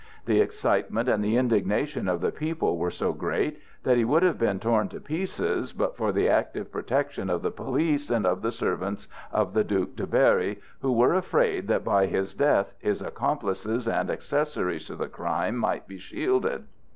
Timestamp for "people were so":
2.31-3.13